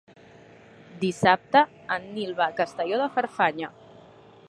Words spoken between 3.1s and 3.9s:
Farfanya.